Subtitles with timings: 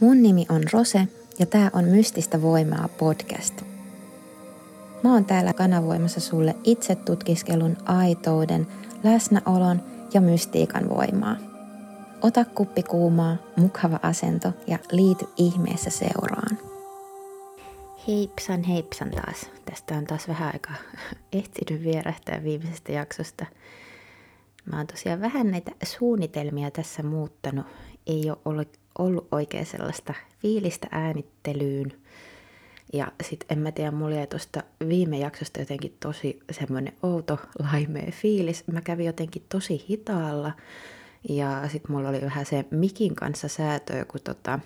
[0.00, 1.08] Mun nimi on Rose
[1.38, 3.62] ja tää on Mystistä voimaa podcast.
[5.04, 8.66] Mä oon täällä kanavoimassa sulle itse tutkiskelun aitouden,
[9.04, 9.82] läsnäolon
[10.14, 11.36] ja mystiikan voimaa.
[12.22, 16.58] Ota kuppi kuumaa, mukava asento ja liity ihmeessä seuraan.
[18.08, 19.50] Heipsan heipsan taas.
[19.64, 20.76] Tästä on taas vähän aikaa
[21.32, 23.46] ehtinyt vierähtää viimeisestä jaksosta.
[24.72, 27.66] Mä oon tosiaan vähän näitä suunnitelmia tässä muuttanut.
[28.06, 28.68] Ei ole ollut,
[28.98, 31.92] ollut oikein sellaista fiilistä äänittelyyn.
[32.92, 37.38] Ja sit en mä tiedä, mulla jäi tosta viime jaksosta jotenkin tosi semmonen outo
[37.72, 38.64] laimea fiilis.
[38.66, 40.52] Mä kävin jotenkin tosi hitaalla.
[41.28, 44.58] Ja sit mulla oli vähän se mikin kanssa säätö, kun tota,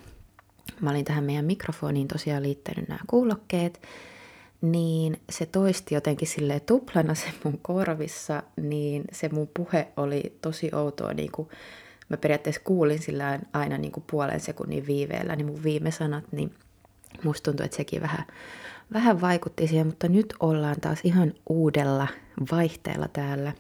[0.80, 3.83] mä olin tähän meidän mikrofoniin tosiaan liittänyt nämä kuulokkeet,
[4.60, 10.71] niin se toisti jotenkin sille tuplana se mun korvissa, niin se mun puhe oli tosi
[10.74, 11.49] outoa, niin kuin
[12.11, 16.55] mä periaatteessa kuulin sillä aina niin kuin puolen sekunnin viiveellä, niin mun viime sanat, niin
[17.25, 18.27] musta tuntui, että sekin vähän,
[18.93, 22.09] vähän vaikutti siihen, mutta nyt ollaan taas ihan uudella
[22.52, 23.52] vaihteella täällä.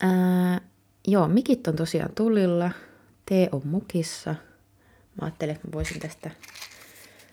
[0.00, 0.60] Ää,
[1.06, 2.70] joo, mikit on tosiaan tulilla,
[3.26, 4.34] tee on mukissa–
[5.20, 6.30] Mä ajattelin, että mä voisin tästä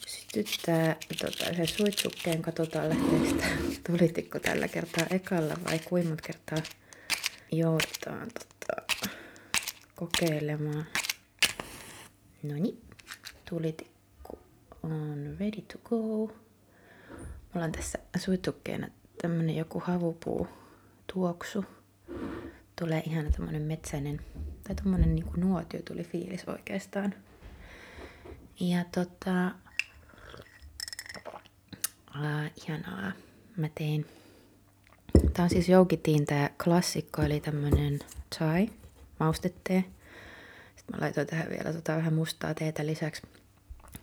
[0.08, 2.42] sytyttää tota, sen suitsukkeen.
[2.42, 3.46] Katsotaan lähtee sitä
[3.88, 6.58] tulitikko tällä kertaa ekalla vai kuinka kertaa
[7.52, 8.85] joudutaan tota,
[9.96, 10.86] kokeilemaan.
[12.44, 12.82] No niin,
[13.50, 14.40] tulitikku
[14.84, 15.98] on ready to go.
[17.54, 18.88] Mulla on tässä suitsukkeena
[19.22, 20.48] tämmönen joku havupuu
[21.14, 21.66] tuoksu.
[22.80, 24.22] Tulee ihan tämmönen metsäinen,
[24.64, 27.14] tai tämmönen niinku nuotio tuli fiilis oikeastaan.
[28.60, 29.46] Ja tota,
[32.16, 33.12] äh, ihanaa.
[33.58, 34.06] Mä tein,
[35.34, 38.00] tää on siis Joukitiin tää klassikko, eli tämmönen
[38.36, 38.70] chai,
[39.20, 39.84] maustetee.
[40.76, 43.22] Sitten mä laitoin tähän vielä tota vähän mustaa teetä lisäksi.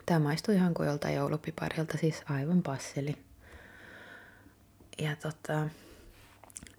[0.05, 3.15] Tää maistuu ihan kuin joltain joulupiparilta, siis aivan passeli.
[5.01, 5.69] Ja tota,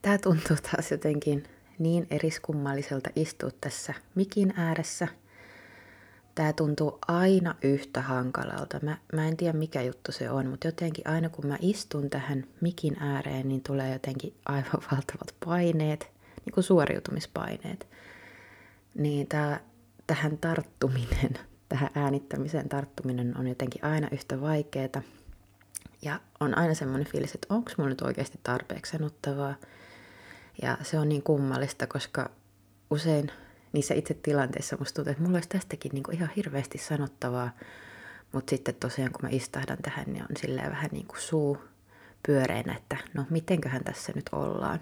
[0.03, 1.45] tää tuntuu taas jotenkin
[1.79, 5.09] niin eriskummalliselta istua tässä mikin ääressä–
[6.35, 8.81] tämä tuntuu aina yhtä hankalalta.
[8.83, 12.45] Mä, mä en tiedä mikä juttu se on, mutta jotenkin aina kun mä istun tähän
[12.61, 16.11] mikin ääreen, niin tulee jotenkin aivan valtavat paineet,
[16.45, 17.87] niin kuin suoriutumispaineet.
[18.95, 19.61] Niin tää,
[20.07, 21.35] tähän tarttuminen,
[21.69, 25.03] tähän äänittämiseen tarttuminen on jotenkin aina yhtä vaikeaa.
[26.03, 29.55] Ja on aina semmoinen fiilis, että onko mulla nyt oikeasti tarpeeksi sanottavaa.
[30.63, 32.31] Ja se on niin kummallista, koska
[32.91, 33.31] usein
[33.73, 37.51] niissä itse tilanteissa musta tuntuu, että mulla olisi tästäkin niin kuin ihan hirveästi sanottavaa.
[38.33, 41.59] Mutta sitten tosiaan kun mä istahdan tähän, niin on silleen vähän niin kuin suu
[42.27, 44.81] pyöreänä, että no mitenköhän tässä nyt ollaan.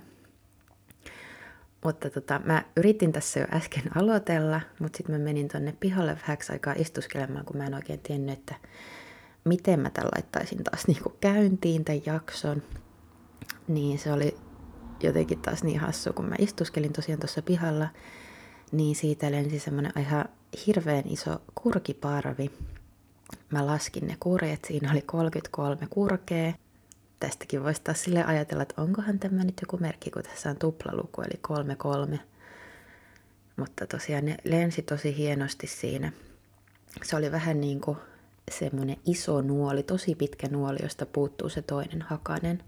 [1.84, 6.52] Mutta tota, mä yritin tässä jo äsken aloitella, mutta sitten mä menin tonne pihalle vähäksi
[6.52, 8.54] aikaa istuskelemaan, kun mä en oikein tiennyt, että
[9.44, 12.62] miten mä tämän laittaisin taas niin kuin käyntiin tämän jakson.
[13.68, 14.36] Niin se oli
[15.02, 17.88] jotenkin taas niin hassu, kun mä istuskelin tosiaan tuossa pihalla
[18.72, 20.24] niin siitä lensi semmoinen ihan
[20.66, 22.50] hirveän iso kurkiparvi.
[23.50, 26.52] Mä laskin ne kurjet, siinä oli 33 kurkea.
[27.22, 31.22] Tästäkin voisi taas sille ajatella, että onkohan tämä nyt joku merkki, kun tässä on tuplaluku,
[31.22, 32.20] eli 33.
[33.56, 36.12] Mutta tosiaan ne lensi tosi hienosti siinä.
[37.02, 37.98] Se oli vähän niin kuin
[38.50, 42.62] semmoinen iso nuoli, tosi pitkä nuoli, josta puuttuu se toinen hakanen.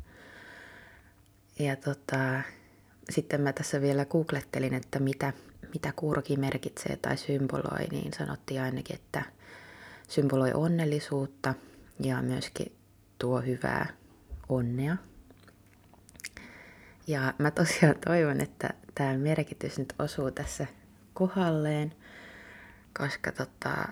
[1.58, 2.42] Ja tota,
[3.10, 5.32] sitten mä tässä vielä googlettelin, että mitä
[5.74, 9.22] mitä kurki merkitsee tai symboloi, niin sanottiin ainakin, että
[10.08, 11.54] symboloi onnellisuutta
[12.00, 12.72] ja myöskin
[13.18, 14.03] tuo hyvää
[14.48, 14.96] onnea.
[17.06, 20.66] Ja mä tosiaan toivon, että tämä merkitys nyt osuu tässä
[21.14, 21.94] kohdalleen,
[22.98, 23.88] koska tota,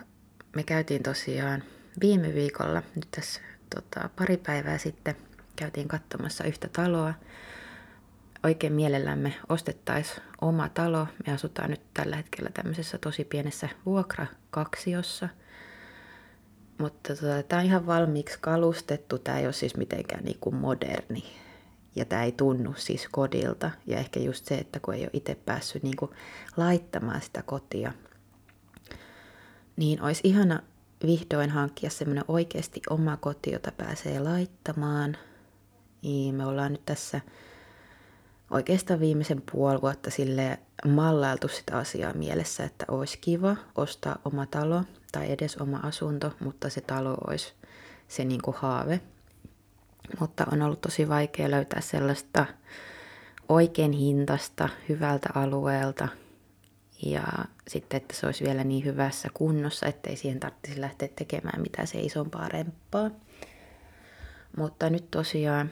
[0.56, 1.62] me käytiin tosiaan
[2.00, 3.40] viime viikolla, nyt tässä
[3.74, 5.16] tota, pari päivää sitten,
[5.56, 7.14] käytiin katsomassa yhtä taloa,
[8.42, 11.06] oikein mielellämme ostettaisiin oma talo.
[11.26, 15.28] Me asutaan nyt tällä hetkellä tämmöisessä tosi pienessä vuokrakaksiossa.
[16.82, 19.18] Mutta tota, tämä on ihan valmiiksi kalustettu.
[19.18, 21.24] Tämä ei ole siis mitenkään niin kuin moderni.
[21.96, 23.70] Ja tämä ei tunnu siis kodilta.
[23.86, 26.10] Ja ehkä just se, että kun ei ole itse päässyt niin kuin
[26.56, 27.92] laittamaan sitä kotia,
[29.76, 30.62] niin olisi ihana
[31.06, 35.16] vihdoin hankkia semmoinen oikeasti oma koti, jota pääsee laittamaan.
[36.02, 37.20] Niin me ollaan nyt tässä
[38.52, 44.82] oikeastaan viimeisen puoli vuotta sille mallailtu sitä asiaa mielessä, että olisi kiva ostaa oma talo
[45.12, 47.52] tai edes oma asunto, mutta se talo olisi
[48.08, 49.00] se niin kuin haave.
[50.20, 52.46] Mutta on ollut tosi vaikea löytää sellaista
[53.48, 56.08] oikein hintasta, hyvältä alueelta
[57.06, 57.24] Ja
[57.68, 62.00] sitten, että se olisi vielä niin hyvässä kunnossa, ettei siihen tarvitsisi lähteä tekemään mitään se
[62.00, 63.10] isompaa remppaa.
[64.56, 65.70] Mutta nyt tosiaan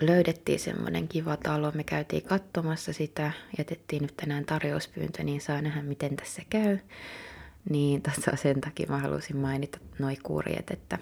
[0.00, 1.72] löydettiin semmoinen kiva talo.
[1.74, 6.78] Me käytiin katsomassa sitä, jätettiin nyt tänään tarjouspyyntö, niin saa nähdä miten tässä käy.
[7.70, 10.98] Niin tässä sen takia mä halusin mainita noi kurjet, että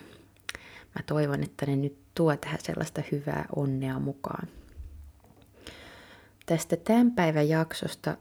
[0.94, 4.48] mä toivon, että ne nyt tuo tähän sellaista hyvää onnea mukaan.
[6.46, 8.16] Tästä tämän päivän jaksosta,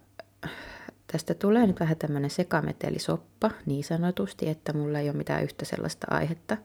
[1.08, 6.08] tästä tulee nyt vähän tämmöinen sekametelisoppa niin sanotusti, että mulla ei ole mitään yhtä sellaista
[6.10, 6.58] aihetta.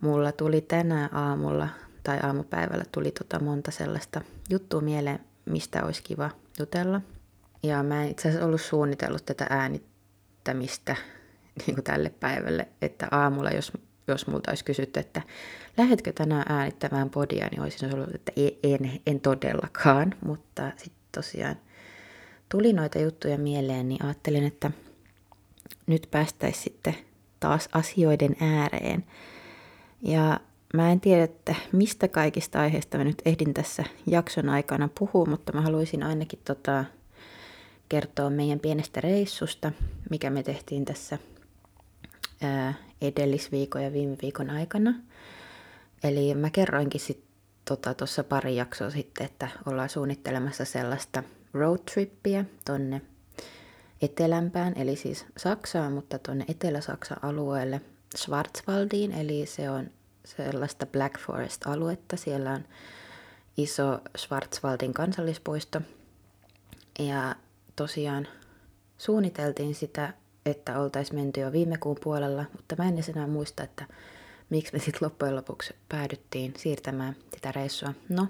[0.00, 1.68] Mulla tuli tänään aamulla
[2.06, 4.20] tai aamupäivällä tuli tota monta sellaista
[4.50, 7.00] juttua mieleen, mistä olisi kiva jutella.
[7.62, 10.96] Ja mä en itse asiassa ollut suunnitellut tätä äänittämistä
[11.66, 13.72] niin kuin tälle päivälle, että aamulla, jos,
[14.08, 15.22] jos multa olisi kysytty, että
[15.76, 18.32] lähetkö tänään äänittämään podia, niin olisin ollut, että
[18.62, 21.56] en, en todellakaan, mutta sitten tosiaan
[22.48, 24.70] tuli noita juttuja mieleen, niin ajattelin, että
[25.86, 26.96] nyt päästäisiin sitten
[27.40, 29.04] taas asioiden ääreen.
[30.02, 30.40] Ja
[30.76, 35.52] Mä en tiedä, että mistä kaikista aiheista mä nyt ehdin tässä jakson aikana puhua, mutta
[35.52, 36.84] mä haluaisin ainakin tota,
[37.88, 39.72] kertoa meidän pienestä reissusta,
[40.10, 41.18] mikä me tehtiin tässä
[42.42, 44.94] ää, edellisviikon ja viime viikon aikana.
[46.04, 47.26] Eli mä kerroinkin sitten
[47.98, 53.02] tuossa tota, pari jaksoa sitten, että ollaan suunnittelemassa sellaista road trippiä tonne
[54.02, 57.80] etelämpään, eli siis Saksaan, mutta tuonne Etelä-Saksan alueelle
[58.16, 59.90] Schwarzwaldiin, eli se on
[60.26, 62.16] sellaista Black Forest-aluetta.
[62.16, 62.64] Siellä on
[63.56, 65.80] iso Schwarzwaldin kansallispuisto.
[66.98, 67.34] Ja
[67.76, 68.28] tosiaan
[68.98, 70.12] suunniteltiin sitä,
[70.46, 73.86] että oltaisiin menty jo viime kuun puolella, mutta mä en enää muista, että
[74.50, 77.94] miksi me sitten loppujen lopuksi päädyttiin siirtämään sitä reissua.
[78.08, 78.28] No,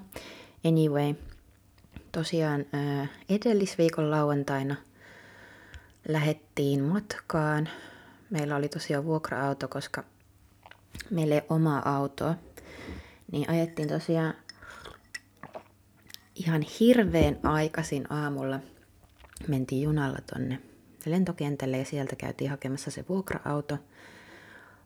[0.65, 1.13] anyway,
[2.11, 2.65] tosiaan
[3.29, 4.75] edellisviikon lauantaina
[6.07, 7.69] lähettiin matkaan.
[8.29, 10.03] Meillä oli tosiaan vuokra-auto, koska
[11.09, 12.35] meillä ei omaa autoa,
[13.31, 14.33] niin ajettiin tosiaan
[16.35, 18.59] ihan hirveän aikaisin aamulla.
[19.47, 20.59] Mentiin junalla tonne
[21.05, 23.77] lentokentälle ja sieltä käytiin hakemassa se vuokra-auto.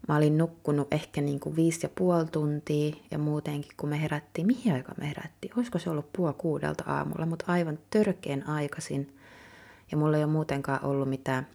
[0.07, 4.47] Mä olin nukkunut ehkä niin kuin viisi ja puoli tuntia ja muutenkin kun me herättiin,
[4.47, 5.53] mihin aika me herättiin?
[5.57, 9.17] Olisiko se ollut puoli kuudelta aamulla, mutta aivan törkeän aikaisin.
[9.91, 11.47] Ja mulla ei ole muutenkaan ollut mitään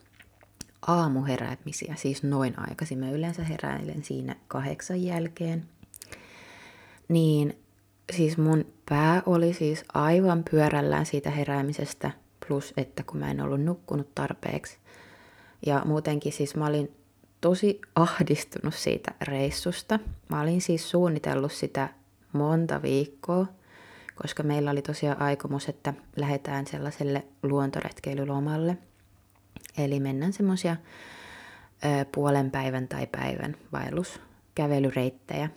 [0.86, 2.98] aamuheräämisiä, siis noin aikaisin.
[2.98, 5.64] Mä yleensä heräilen siinä kahdeksan jälkeen.
[7.08, 7.58] Niin
[8.12, 12.10] siis mun pää oli siis aivan pyörällään siitä heräämisestä,
[12.48, 14.78] plus että kun mä en ollut nukkunut tarpeeksi.
[15.66, 16.92] Ja muutenkin siis mä olin
[17.40, 19.98] tosi ahdistunut siitä reissusta.
[20.28, 21.88] Mä olin siis suunnitellut sitä
[22.32, 23.46] monta viikkoa,
[24.14, 28.78] koska meillä oli tosiaan aikomus, että lähdetään sellaiselle luontoretkeilylomalle–
[29.78, 30.76] Eli mennään semmoisia
[32.12, 35.50] puolen päivän tai päivän vaelluskävelyreittejä.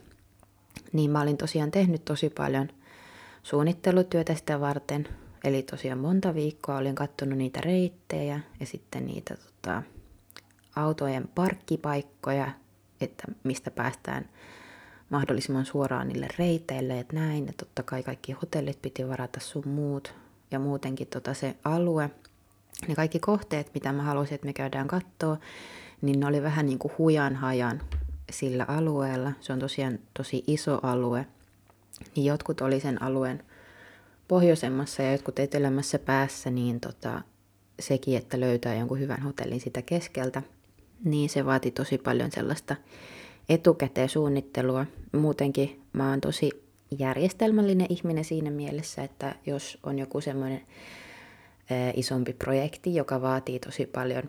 [0.93, 2.69] Niin mä olin tosiaan tehnyt tosi paljon
[3.43, 5.07] suunnittelutyötä sitä varten.
[5.43, 9.83] Eli tosiaan monta viikkoa olin katsonut niitä reittejä ja sitten niitä tota,
[10.75, 12.51] autojen parkkipaikkoja,
[13.01, 14.29] että mistä päästään
[15.09, 17.47] mahdollisimman suoraan niille reiteille, että näin.
[17.47, 20.13] Ja totta kai kaikki hotellit piti varata sun muut
[20.51, 22.09] ja muutenkin tota se alue–
[22.87, 25.37] ne kaikki kohteet, mitä mä halusin, että me käydään kattoa,
[26.01, 27.81] niin ne oli vähän niin kuin hujan hajan
[28.31, 29.31] sillä alueella.
[29.41, 31.25] Se on tosiaan tosi iso alue.
[32.15, 33.43] Niin jotkut oli sen alueen
[34.27, 37.21] pohjoisemmassa ja jotkut etelämässä päässä, niin tota,
[37.79, 40.41] sekin, että löytää jonkun hyvän hotellin sitä keskeltä,
[41.03, 42.75] niin se vaati tosi paljon sellaista
[43.49, 44.85] etukäteen suunnittelua.
[45.11, 46.51] Muutenkin mä oon tosi
[46.99, 50.61] järjestelmällinen ihminen siinä mielessä, että jos on joku semmoinen
[51.93, 54.23] isompi projekti, joka vaatii tosi paljon,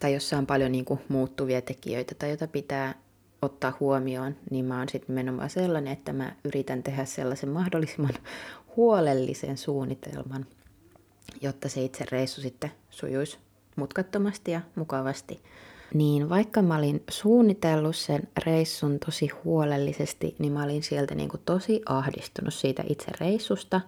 [0.00, 2.94] tai jossa on paljon niin kuin muuttuvia tekijöitä tai jota pitää
[3.42, 8.14] ottaa huomioon, niin mä oon sitten nimenomaan sellainen, että mä yritän tehdä sellaisen mahdollisimman
[8.76, 10.46] huolellisen suunnitelman,
[11.40, 13.38] jotta se itse reissu sitten sujuisi
[13.76, 15.42] mutkattomasti ja mukavasti.
[15.94, 21.42] Niin vaikka mä olin suunnitellut sen reissun tosi huolellisesti, niin mä olin sieltä niin kuin
[21.44, 23.80] tosi ahdistunut siitä itse reissusta,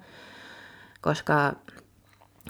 [1.00, 1.57] koska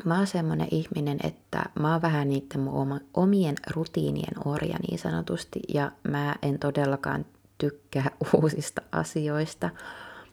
[0.05, 5.61] mä oon semmoinen ihminen, että mä oon vähän niiden mun omien rutiinien orja niin sanotusti,
[5.75, 7.27] ja mä en todellakaan
[7.59, 8.11] tykkää
[8.43, 9.71] uusista asioista.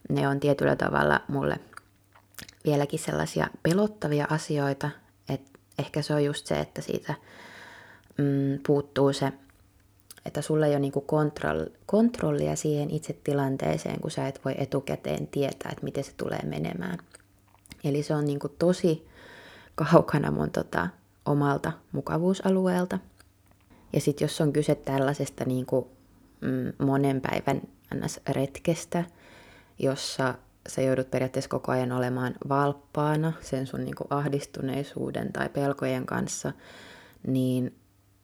[0.10, 1.60] Ne on tietyllä tavalla mulle
[2.66, 4.90] vieläkin sellaisia pelottavia asioita,
[5.30, 7.14] että ehkä se on just se, että siitä
[8.18, 9.32] mm, puuttuu se,
[10.26, 15.28] että sulla ei ole niinku kontroll, kontrollia siihen itse tilanteeseen, kun sä et voi etukäteen
[15.28, 16.98] tietää, että miten se tulee menemään.
[17.84, 19.09] Eli se on niinku tosi
[19.86, 20.88] kaukana mun tota,
[21.26, 23.00] omalta mukavuusalueelta.
[23.94, 25.86] Ja sitten jos on kyse tällaisesta niin kuin,
[26.42, 27.62] mm, monen päivän
[28.30, 29.04] retkestä,
[29.80, 30.36] jossa
[30.68, 36.54] sä joudut periaatteessa koko ajan olemaan valppaana sen sun niin kuin ahdistuneisuuden tai pelkojen kanssa,
[37.28, 37.76] niin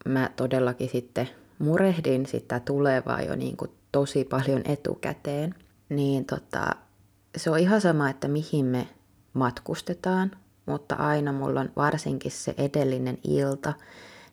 [0.05, 5.55] mä todellakin sitten murehdin sitä tulevaa jo niin kuin tosi paljon etukäteen.
[5.89, 6.69] Niin tota,
[7.37, 8.87] se on ihan sama, että mihin me
[9.33, 10.31] matkustetaan,
[10.65, 13.73] mutta aina mulla on varsinkin se edellinen ilta,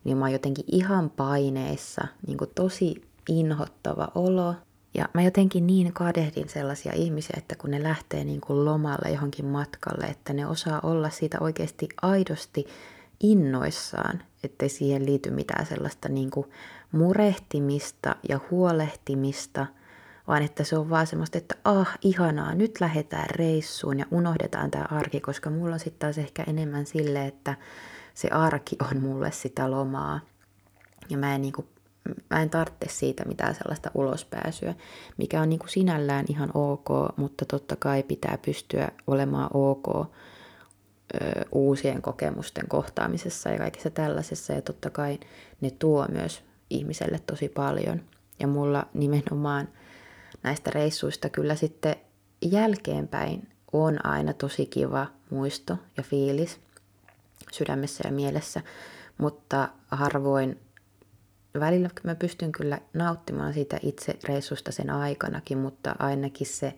[0.04, 4.54] niin mä oon jotenkin ihan paineissa, niin kuin tosi inhottava olo.
[4.94, 9.46] Ja mä jotenkin niin kadehdin sellaisia ihmisiä, että kun ne lähtee niin kuin lomalle johonkin
[9.46, 12.66] matkalle, että ne osaa olla siitä oikeasti aidosti
[13.20, 16.46] innoissaan, ettei siihen liity mitään sellaista niin kuin
[16.92, 19.66] murehtimista ja huolehtimista,
[20.28, 24.84] vaan että se on vaan semmoista, että ah, ihanaa, nyt lähdetään reissuun ja unohdetaan tämä
[24.90, 27.54] arki, koska mulla on sitten taas ehkä enemmän sille, että
[28.14, 30.20] se arki on mulle sitä lomaa.
[31.10, 31.66] Ja mä en, niin kuin,
[32.30, 34.74] mä en tarvitse siitä mitään sellaista ulospääsyä,
[35.16, 40.06] mikä on niin kuin sinällään ihan ok, mutta totta kai pitää pystyä olemaan ok ö,
[41.52, 44.52] uusien kokemusten kohtaamisessa ja kaikessa tällaisessa.
[44.52, 45.20] Ja totta kai
[45.60, 48.00] ne tuo myös ihmiselle tosi paljon.
[48.40, 49.68] Ja mulla nimenomaan
[50.42, 51.96] näistä reissuista kyllä sitten
[52.42, 56.60] jälkeenpäin on aina tosi kiva muisto ja fiilis
[57.52, 58.60] sydämessä ja mielessä,
[59.18, 60.60] mutta harvoin
[61.60, 66.74] välillä mä pystyn kyllä nauttimaan siitä itse reissusta sen aikanakin, mutta ainakin se,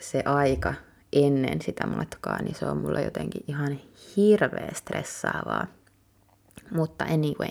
[0.00, 0.74] se aika
[1.12, 3.78] ennen sitä matkaa, niin se on mulla jotenkin ihan
[4.16, 5.66] hirveä stressaavaa.
[6.70, 7.50] Mutta anyway,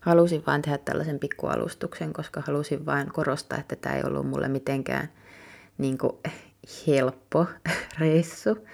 [0.00, 5.08] halusin vain tehdä tällaisen pikkualustuksen, koska halusin vain korostaa, että tämä ei ollut mulle mitenkään
[5.78, 6.12] niin kuin,
[6.86, 7.46] helppo
[8.00, 8.66] reissu.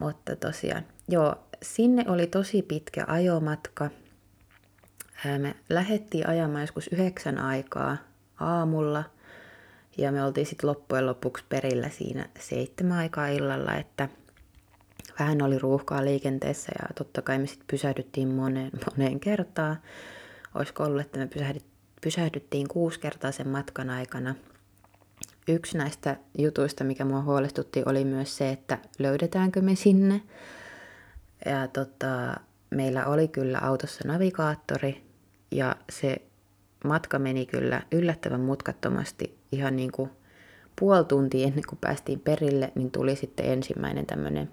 [0.00, 3.90] Mutta tosiaan, joo, sinne oli tosi pitkä ajomatka.
[5.38, 7.96] Me lähdettiin ajamaan joskus yhdeksän aikaa
[8.40, 9.04] aamulla
[9.98, 14.08] ja me oltiin sitten loppujen lopuksi perillä siinä seitsemän aikaa illalla, että
[15.18, 19.76] vähän oli ruuhkaa liikenteessä ja totta kai me sitten pysähdyttiin moneen, moneen kertaan.
[20.54, 21.28] Olisiko ollut, että me
[22.00, 24.34] pysähdyttiin kuusi kertaa sen matkan aikana.
[25.48, 30.22] Yksi näistä jutuista, mikä mua huolestutti, oli myös se, että löydetäänkö me sinne.
[31.46, 32.34] Ja tota,
[32.70, 35.04] meillä oli kyllä autossa navigaattori
[35.50, 36.22] ja se
[36.84, 40.10] matka meni kyllä yllättävän mutkattomasti ihan niin kuin
[40.80, 44.50] puoli tuntia ennen kuin päästiin perille, niin tuli sitten ensimmäinen tämmöinen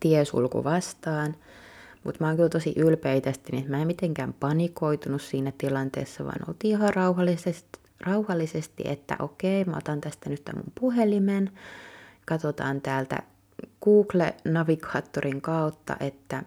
[0.00, 1.36] tiesulku vastaan.
[2.04, 6.24] Mutta mä oon kyllä tosi ylpeä itsestäni, niin että mä en mitenkään panikoitunut siinä tilanteessa,
[6.24, 11.50] vaan oltiin ihan rauhallisesti, rauhallisesti että okei, mä otan tästä nyt tämän mun puhelimen,
[12.26, 13.18] katsotaan täältä
[13.84, 16.42] Google-navigaattorin kautta, että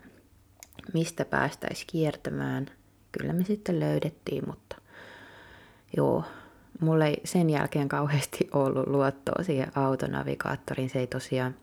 [0.93, 2.65] mistä päästäisiin kiertämään.
[3.11, 4.75] Kyllä me sitten löydettiin, mutta
[5.97, 6.23] joo,
[6.79, 10.89] mulla ei sen jälkeen kauheasti ollut luottoa siihen autonavigaattoriin.
[10.89, 11.55] Se ei tosiaan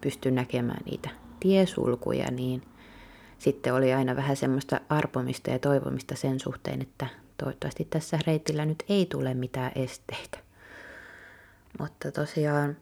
[0.00, 2.62] pysty näkemään niitä tiesulkuja, niin
[3.38, 7.06] sitten oli aina vähän semmoista arpomista ja toivomista sen suhteen, että
[7.36, 10.38] toivottavasti tässä reitillä nyt ei tule mitään esteitä.
[11.78, 12.76] Mutta tosiaan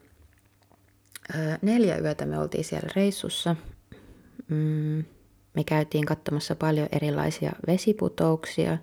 [1.61, 3.55] neljä yötä me oltiin siellä reissussa.
[4.47, 5.03] Mm,
[5.53, 8.77] me käytiin katsomassa paljon erilaisia vesiputouksia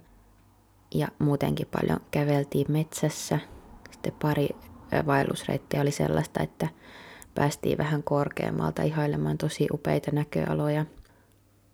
[0.95, 3.38] ja muutenkin paljon käveltiin metsässä.
[3.90, 4.49] Sitten pari
[5.07, 6.68] vaellusreittiä oli sellaista, että
[7.38, 10.85] päästiin vähän korkeammalta ihailemaan tosi upeita näköaloja.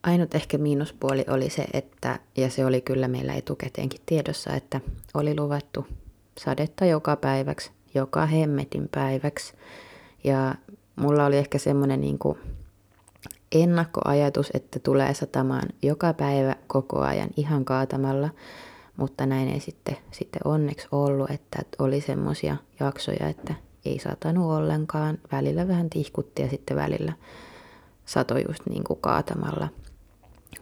[0.03, 4.81] Ainut ehkä miinuspuoli oli se, että, ja se oli kyllä meillä etukäteenkin tiedossa, että
[5.15, 5.87] oli luvattu
[6.39, 9.55] sadetta joka päiväksi, joka hemmetin päiväksi.
[10.25, 10.55] Ja
[10.97, 12.39] mulla oli ehkä semmoinen niin kuin
[13.53, 18.31] ennakkoajatus, että tulee satamaan joka päivä koko ajan ihan kaatamalla,
[18.97, 25.19] mutta näin ei sitten, sitten onneksi ollut, että oli semmoisia jaksoja, että ei satanut ollenkaan.
[25.33, 27.13] Välillä vähän tihkutti ja sitten välillä
[28.07, 29.69] satoi just niin kuin kaatamalla.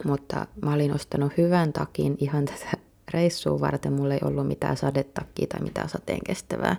[0.04, 2.70] Mutta mä olin ostanut hyvän takin ihan tätä
[3.12, 3.92] reissua varten.
[3.92, 6.76] Mulla ei ollut mitään sadetakkia tai mitään sateen kestävää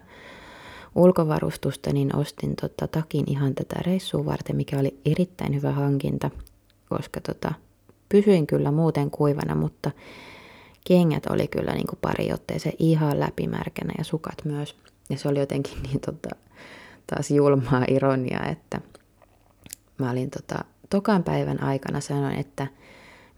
[0.95, 6.29] ulkovarustusta, niin ostin tota takin ihan tätä reissua varten, mikä oli erittäin hyvä hankinta,
[6.89, 7.53] koska tota,
[8.09, 9.91] pysyin kyllä muuten kuivana, mutta
[10.87, 14.75] kengät oli kyllä niin kuin pari otteeseen ihan läpimärkänä ja sukat myös.
[15.13, 16.29] Ja se oli jotenkin niin tota,
[17.07, 18.81] taas julmaa ironiaa, että
[19.97, 22.67] mä olin tota, tokan päivän aikana sanoin, että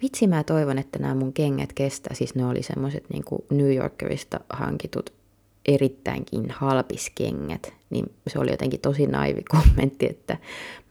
[0.01, 2.15] vitsi mä toivon, että nämä mun kengät kestää.
[2.15, 5.13] Siis ne oli semmoiset niin New Yorkerista hankitut
[5.67, 10.37] erittäinkin halpis kengät, niin se oli jotenkin tosi naivi kommentti, että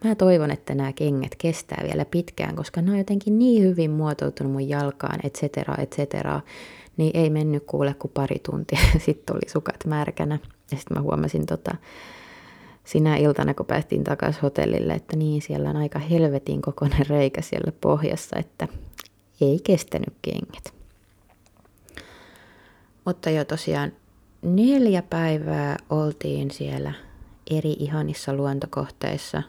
[0.05, 4.53] mä toivon, että nämä kengät kestää vielä pitkään, koska ne on jotenkin niin hyvin muotoutunut
[4.53, 6.41] mun jalkaan, et cetera, et cetera.
[6.97, 10.39] Niin ei mennyt kuule kuin pari tuntia, sitten oli sukat märkänä.
[10.71, 11.75] Ja sitten mä huomasin tota,
[12.85, 17.73] sinä iltana, kun päästiin takaisin hotellille, että niin, siellä on aika helvetin kokoinen reikä siellä
[17.81, 18.69] pohjassa, että
[19.41, 20.75] ei kestänyt kengät.
[23.05, 23.93] Mutta jo tosiaan
[24.43, 26.93] neljä päivää oltiin siellä
[27.51, 29.43] eri ihanissa luontokohteissa.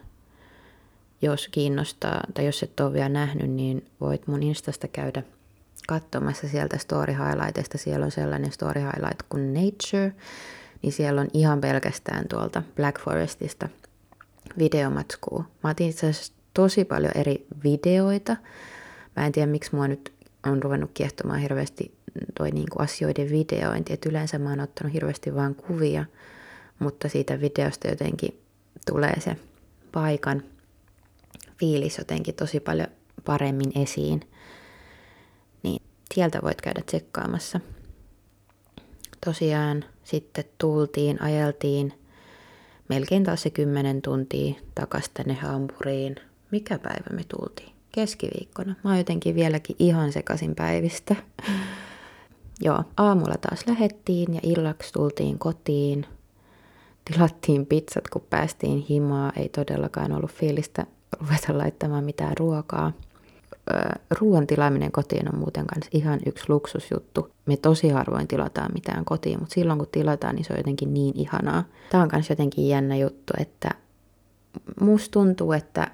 [1.22, 5.22] Jos kiinnostaa tai jos et ole vielä nähnyt, niin voit mun Instasta käydä
[5.88, 7.78] katsomassa sieltä story highlightista.
[7.78, 10.12] Siellä on sellainen story highlight kuin Nature,
[10.82, 13.68] niin siellä on ihan pelkästään tuolta Black Forestista
[14.58, 15.44] videomatskua.
[15.62, 18.36] Mä otin itse asiassa tosi paljon eri videoita.
[19.16, 20.12] Mä en tiedä, miksi mua nyt
[20.46, 21.94] on ruvennut kiehtomaan hirveästi
[22.38, 23.92] toi niin kuin asioiden videointi.
[23.92, 26.04] Et yleensä mä oon ottanut hirveästi vain kuvia,
[26.78, 28.42] mutta siitä videosta jotenkin
[28.86, 29.36] tulee se
[29.92, 30.42] paikan
[31.58, 32.88] fiilis jotenkin tosi paljon
[33.24, 34.20] paremmin esiin.
[35.62, 35.82] Niin
[36.14, 37.60] sieltä voit käydä tsekkaamassa.
[39.24, 41.92] Tosiaan sitten tultiin, ajeltiin
[42.88, 46.16] melkein taas se kymmenen tuntia takaisin tänne Hampuriin.
[46.50, 47.72] Mikä päivä me tultiin?
[47.92, 48.74] Keskiviikkona.
[48.84, 51.16] Mä oon jotenkin vieläkin ihan sekaisin päivistä.
[52.64, 56.06] Joo, aamulla taas lähettiin ja illaksi tultiin kotiin.
[57.04, 59.32] Tilattiin pizzat, kun päästiin himaa.
[59.36, 60.86] Ei todellakaan ollut fiilistä
[61.20, 62.92] ruveta laittamaan mitään ruokaa.
[64.20, 67.30] Ruoan tilaaminen kotiin on muuten kanssa ihan yksi luksusjuttu.
[67.46, 71.16] Me tosi harvoin tilataan mitään kotiin, mutta silloin kun tilataan, niin se on jotenkin niin
[71.16, 71.64] ihanaa.
[71.90, 73.70] Tämä on myös jotenkin jännä juttu, että
[74.80, 75.90] musta tuntuu, että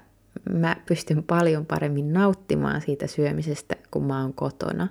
[0.53, 4.87] mä pystyn paljon paremmin nauttimaan siitä syömisestä, kun mä oon kotona.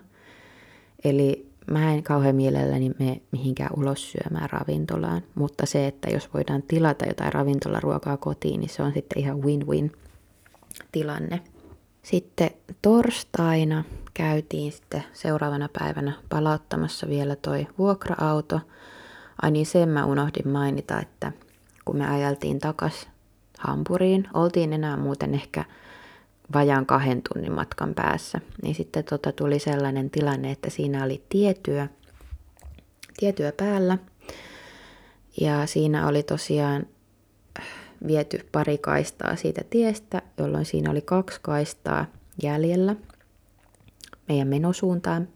[1.04, 6.62] Eli mä en kauhean mielelläni mene mihinkään ulos syömään ravintolaan, mutta se, että jos voidaan
[6.62, 9.92] tilata jotain ravintolaruokaa kotiin, niin se on sitten ihan win-win
[10.92, 11.40] tilanne.
[12.02, 12.50] Sitten
[12.82, 18.61] torstaina käytiin sitten seuraavana päivänä palauttamassa vielä toi vuokra-auto.
[19.42, 21.33] Ai niin sen mä unohdin mainita, että
[21.85, 23.09] kun me ajeltiin takas
[23.59, 25.64] Hampuriin, oltiin enää muuten ehkä
[26.55, 31.88] vajaan kahden tunnin matkan päässä, niin sitten tota tuli sellainen tilanne, että siinä oli tietyö,
[33.16, 33.98] tietyö päällä
[35.40, 36.87] ja siinä oli tosiaan
[38.06, 42.06] viety pari kaistaa siitä tiestä, jolloin siinä oli kaksi kaistaa
[42.42, 42.96] jäljellä
[44.28, 45.28] meidän menosuuntaan.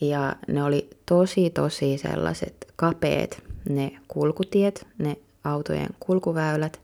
[0.00, 6.80] Ja ne oli tosi tosi sellaiset kapeet ne kulkutiet, ne autojen kulkuväylät.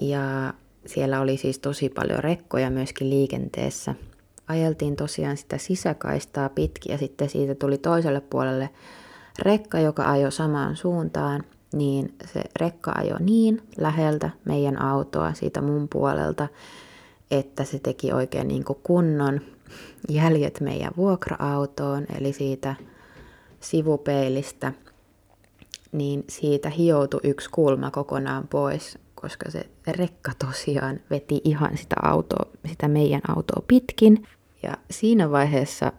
[0.00, 0.54] Ja
[0.86, 3.94] siellä oli siis tosi paljon rekkoja myöskin liikenteessä.
[4.48, 8.70] Ajeltiin tosiaan sitä sisäkaistaa pitkin ja sitten siitä tuli toiselle puolelle
[9.38, 11.44] rekka, joka ajoi samaan suuntaan,
[11.78, 16.48] niin se rekka ajoi niin läheltä meidän autoa siitä mun puolelta,
[17.30, 19.40] että se teki oikein niin kuin kunnon
[20.08, 22.74] jäljet meidän vuokra-autoon, eli siitä
[23.60, 24.72] sivupeilistä,
[25.92, 32.50] niin siitä hioutui yksi kulma kokonaan pois koska se rekka tosiaan veti ihan sitä autoa,
[32.66, 34.26] sitä meidän autoa pitkin.
[34.62, 35.92] Ja siinä vaiheessa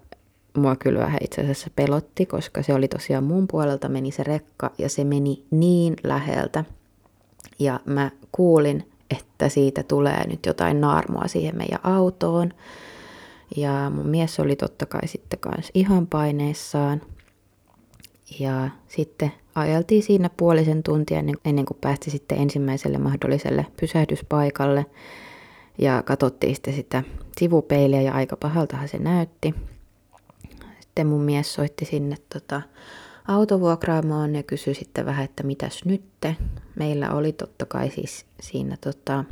[0.58, 4.72] mua kyllä vähän itse asiassa pelotti, koska se oli tosiaan mun puolelta meni se rekka
[4.78, 6.64] ja se meni niin läheltä.
[7.60, 12.54] Ja mä kuulin, että siitä tulee nyt jotain naarmua siihen meidän autoon.
[13.56, 17.02] Ja mun mies oli totta kai sitten kanssa ihan paineissaan.
[18.40, 24.86] Ja sitten ajeltiin siinä puolisen tuntia ennen, kuin päästi sitten ensimmäiselle mahdolliselle pysähdyspaikalle.
[25.78, 27.04] Ja katsottiin sitten sitä
[27.40, 29.54] sivupeiliä ja aika pahaltahan se näytti.
[30.98, 32.62] Sitten mun mies soitti sinne tota,
[33.28, 36.36] autovuokraamoon ja kysyi sitten vähän, että mitäs nytte.
[36.76, 39.24] Meillä oli totta kai siis siinä tota,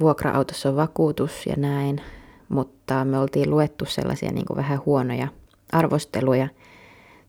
[0.00, 2.00] vuokra-autossa vakuutus ja näin,
[2.48, 5.28] mutta me oltiin luettu sellaisia niin vähän huonoja
[5.72, 6.48] arvosteluja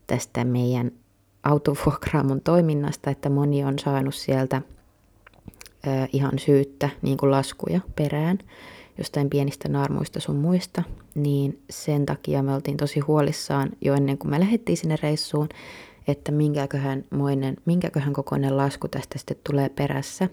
[0.06, 0.92] tästä meidän
[1.42, 4.62] autovuokraamon toiminnasta, että moni on saanut sieltä
[5.86, 8.38] ö, ihan syyttä niin kuin laskuja perään
[8.98, 10.82] jostain pienistä naarmuista sun muista,
[11.14, 15.48] niin sen takia me oltiin tosi huolissaan jo ennen kuin me lähdettiin sinne reissuun,
[16.08, 20.28] että minkäköhän, moinen, minkäköhän kokoinen lasku tästä sitten tulee perässä.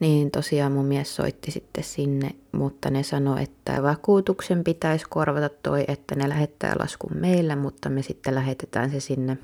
[0.00, 5.84] Niin tosiaan mun mies soitti sitten sinne, mutta ne sanoi, että vakuutuksen pitäisi korvata toi,
[5.88, 9.38] että ne lähettää laskun meille, mutta me sitten lähetetään se sinne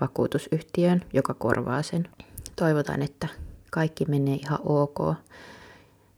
[0.00, 2.08] vakuutusyhtiöön, joka korvaa sen.
[2.56, 3.28] Toivotaan, että
[3.70, 4.98] kaikki menee ihan ok.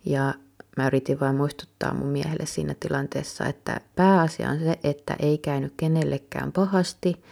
[0.04, 0.34] Ja
[0.76, 5.74] mä yritin vain muistuttaa mun miehelle siinä tilanteessa, että pääasia on se, että ei käynyt
[5.76, 7.22] kenellekään pahasti.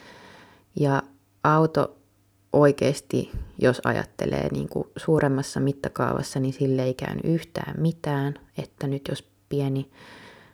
[0.80, 1.02] Ja
[1.44, 1.96] auto
[2.52, 8.34] oikeasti, jos ajattelee niin kuin suuremmassa mittakaavassa, niin sille ei käynyt yhtään mitään.
[8.58, 9.90] Että nyt jos pieni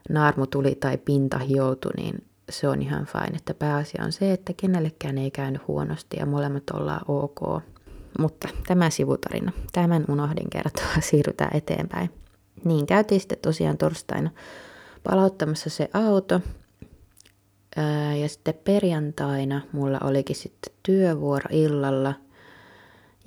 [0.08, 3.36] naarmu tuli tai pinta hioutui, niin se on ihan fine.
[3.36, 7.62] Että pääasia on se, että kenellekään ei käynyt huonosti ja molemmat ollaan ok.
[8.18, 12.10] Mutta tämä sivutarina, tämän unohdin kertoa, siirrytään eteenpäin.
[12.64, 14.30] Niin käytiin sitten tosiaan torstaina
[15.04, 16.40] palauttamassa se auto.
[18.20, 22.14] Ja sitten perjantaina mulla olikin sitten työvuoro illalla.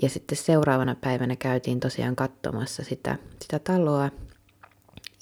[0.02, 4.10] Ja sitten seuraavana päivänä käytiin tosiaan katsomassa sitä, sitä taloa.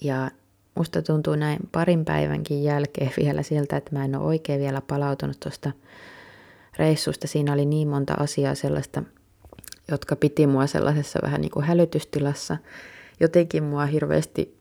[0.02, 0.32] Ja
[0.76, 5.40] musta tuntuu näin parin päivänkin jälkeen vielä sieltä, että mä en ole oikein vielä palautunut
[5.40, 5.72] tuosta
[6.78, 7.28] reissusta.
[7.28, 9.04] Siinä oli niin monta asiaa sellaista,
[9.92, 12.58] jotka piti mua sellaisessa vähän niin kuin hälytystilassa.
[13.20, 14.60] Jotenkin mua hirveästi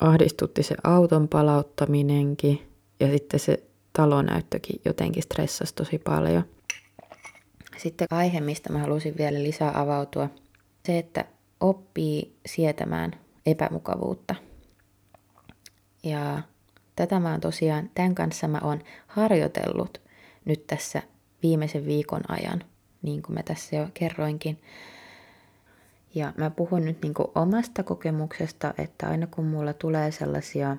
[0.00, 3.62] ahdistutti se auton palauttaminenkin ja sitten se
[3.92, 6.44] talonäyttökin jotenkin stressasi tosi paljon.
[7.76, 10.28] Sitten aihe, mistä mä halusin vielä lisää avautua,
[10.86, 11.24] se, että
[11.60, 13.12] oppii sietämään
[13.46, 14.34] epämukavuutta.
[16.02, 16.42] Ja
[16.96, 20.00] tätä mä oon tosiaan, tämän kanssa mä oon harjoitellut
[20.44, 21.02] nyt tässä
[21.42, 22.64] viimeisen viikon ajan,
[23.02, 24.58] niin kuin mä tässä jo kerroinkin.
[26.14, 30.76] Ja mä puhun nyt niin omasta kokemuksesta, että aina kun mulla tulee sellaisia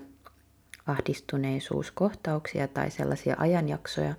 [0.88, 4.16] ahdistuneisuuskohtauksia tai sellaisia ajanjaksoja,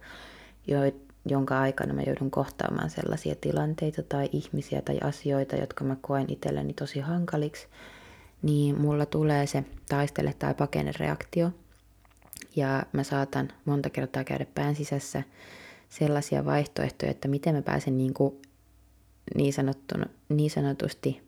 [0.67, 0.79] jo,
[1.27, 6.73] jonka aikana mä joudun kohtaamaan sellaisia tilanteita tai ihmisiä tai asioita, jotka mä koen itselleni
[6.73, 7.67] tosi hankaliksi,
[8.43, 11.51] niin mulla tulee se taistele tai pakene reaktio.
[12.57, 15.23] Ja mä saatan monta kertaa käydä pään sisässä
[15.89, 18.35] sellaisia vaihtoehtoja, että miten mä pääsen niin, kuin
[19.35, 21.23] niin, sanottuna, niin sanotusti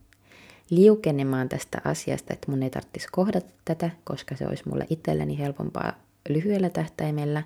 [0.71, 5.93] liukenemaan tästä asiasta, että mun ei tarvitsisi kohdata tätä, koska se olisi mulle itselleni helpompaa
[6.29, 7.43] lyhyellä tähtäimellä.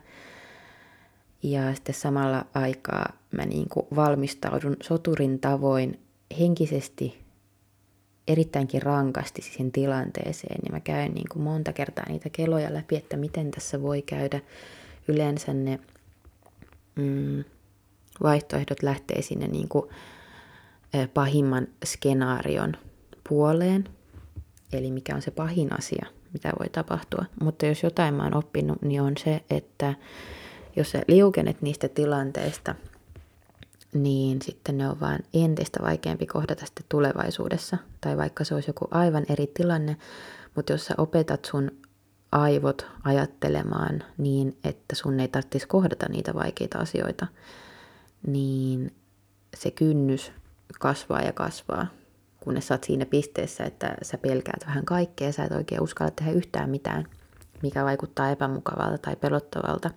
[1.43, 6.01] Ja sitten samalla aikaa mä niin kuin valmistaudun soturin tavoin
[6.41, 7.23] henkisesti
[8.29, 10.61] erittäinkin rankasti siihen tilanteeseen.
[10.67, 14.41] Ja mä käyn niin kuin monta kertaa niitä keloja läpi, että miten tässä voi käydä.
[15.09, 15.81] Yleensä ne
[16.95, 17.45] mm,
[18.23, 19.91] vaihtoehdot lähtee sinne niin kuin,
[21.15, 22.77] pahimman skenaarion
[23.29, 23.89] puoleen,
[24.73, 27.25] eli mikä on se pahin asia, mitä voi tapahtua.
[27.43, 29.95] Mutta jos jotain mä oon oppinut, niin on se, että
[30.77, 32.75] jos sä liukenet niistä tilanteista,
[33.95, 37.79] niin sitten ne on vaan entistä vaikeampi kohdata sitten tulevaisuudessa.
[38.01, 39.97] Tai vaikka se olisi joku aivan eri tilanne,
[40.55, 41.71] mutta jos sä opetat sun
[42.33, 47.27] aivot ajattelemaan niin, että sun ei tarvitsisi kohdata niitä vaikeita asioita,
[48.27, 48.95] niin
[49.57, 50.33] se kynnys
[50.79, 51.87] kasvaa ja kasvaa
[52.45, 56.33] kunnes sä oot siinä pisteessä, että sä pelkäät vähän kaikkea, sä et oikein uskalla tehdä
[56.33, 57.07] yhtään mitään,
[57.63, 59.91] mikä vaikuttaa epämukavalta tai pelottavalta.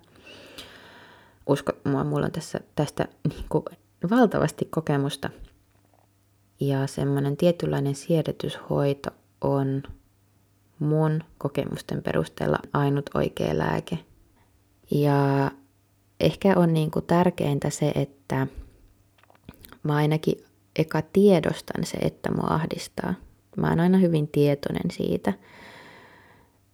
[1.46, 3.64] Usko mulla on tässä, tästä niin kuin,
[4.10, 5.30] valtavasti kokemusta.
[6.60, 9.10] Ja semmoinen tietynlainen siedetyshoito
[9.40, 9.82] on
[10.78, 13.98] mun kokemusten perusteella ainut oikea lääke.
[14.90, 15.50] Ja
[16.20, 18.46] ehkä on niin kuin tärkeintä se, että
[19.82, 20.45] mä ainakin
[20.78, 23.14] eka tiedostan se, että mua ahdistaa.
[23.56, 25.32] Mä oon aina hyvin tietoinen siitä.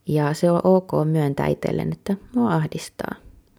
[0.06, 3.14] Ja se on ok myöntää itselleen, että mua ahdistaa.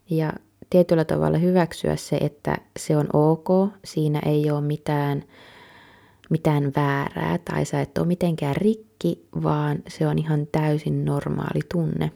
[0.09, 0.33] Ja
[0.69, 3.47] tietyllä tavalla hyväksyä se, että se on ok,
[3.85, 5.23] siinä ei ole mitään,
[6.29, 12.11] mitään väärää tai sä et ole mitenkään rikki, vaan se on ihan täysin normaali tunne,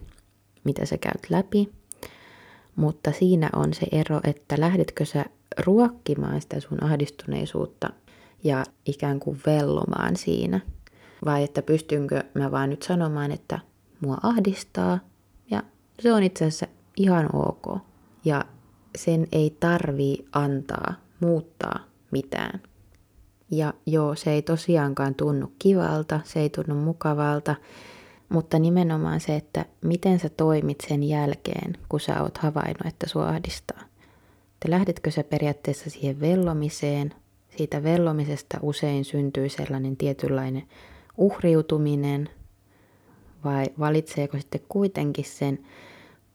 [0.64, 1.68] mitä sä käyt läpi.
[2.76, 5.24] Mutta siinä on se ero, että lähdetkö sä
[5.66, 7.90] ruokkimaan sitä sun ahdistuneisuutta
[8.44, 10.60] ja ikään kuin vellomaan siinä.
[11.24, 13.58] Vai että pystynkö mä vaan nyt sanomaan, että
[14.00, 14.98] mua ahdistaa
[15.50, 15.62] ja
[16.00, 17.78] se on itse asiassa ihan ok.
[18.24, 18.44] Ja
[18.98, 22.62] sen ei tarvii antaa muuttaa mitään.
[23.50, 27.54] Ja joo, se ei tosiaankaan tunnu kivalta, se ei tunnu mukavalta,
[28.28, 33.28] mutta nimenomaan se, että miten sä toimit sen jälkeen, kun sä oot havainnut, että sua
[33.28, 33.80] ahdistaa.
[34.54, 37.14] Että lähdetkö sä periaatteessa siihen vellomiseen
[37.58, 40.62] siitä vellomisesta usein syntyy sellainen tietynlainen
[41.16, 42.28] uhriutuminen,
[43.44, 45.58] vai valitseeko sitten kuitenkin sen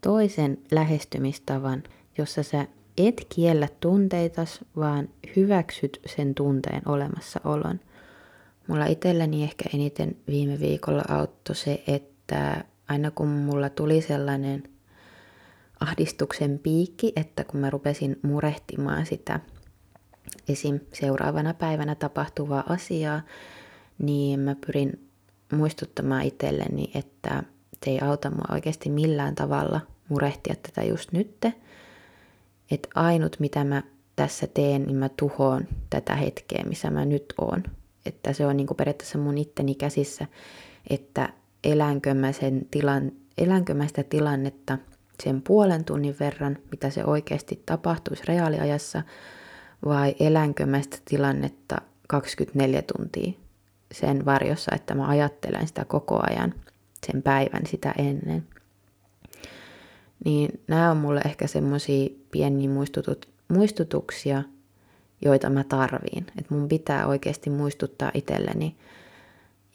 [0.02, 1.84] toisen lähestymistavan,
[2.18, 7.80] jossa sä et kiellä tunteitas, vaan hyväksyt sen tunteen olemassaolon.
[8.68, 14.64] Mulla itselläni ehkä eniten viime viikolla auttoi se, että aina kun mulla tuli sellainen
[15.80, 19.40] ahdistuksen piikki, että kun mä rupesin murehtimaan sitä
[20.50, 20.80] esim.
[20.94, 23.22] seuraavana päivänä tapahtuvaa asiaa,
[24.00, 25.10] niin mä pyrin
[25.52, 27.44] muistuttamaan itselleni, että
[27.86, 31.54] se ei auta mua oikeasti millään tavalla murehtia tätä just nytte.
[32.72, 33.84] Että ainut, mitä mä
[34.16, 37.64] tässä teen, niin mä tuhoon tätä hetkeä, missä mä nyt oon.
[38.06, 40.28] Että se on niin kuin periaatteessa mun itteni käsissä,
[40.90, 41.30] että
[41.64, 44.78] elänkö mä, sen tilan, elänkö mä sitä tilannetta
[45.24, 49.02] sen puolen tunnin verran, mitä se oikeasti tapahtuisi reaaliajassa,
[49.86, 51.76] vai elänkö mä sitä tilannetta
[52.08, 53.34] 24 tuntia
[53.92, 56.54] sen varjossa, että mä ajattelen sitä koko ajan,
[57.08, 58.48] sen päivän sitä ennen.
[60.26, 64.44] Niin nämä on mulle ehkä semmoisia pieniä muistutut, muistutuksia,
[65.22, 66.26] joita mä tarviin.
[66.40, 68.76] Että mun pitää oikeasti muistuttaa itselleni.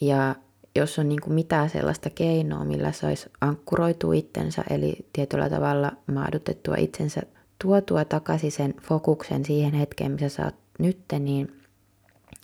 [0.00, 0.34] Ja
[0.76, 6.74] jos on niin kuin mitään sellaista keinoa, millä saisi ankkuroitua itsensä, eli tietyllä tavalla maadutettua
[6.76, 7.22] itsensä,
[7.62, 11.60] tuotua takaisin sen fokuksen siihen hetkeen, missä sä oot nyt, niin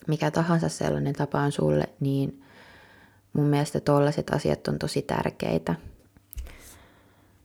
[0.07, 2.42] mikä tahansa sellainen tapa on sulle, niin
[3.33, 5.74] mun mielestä tollaiset asiat on tosi tärkeitä.